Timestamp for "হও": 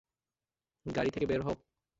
1.41-1.55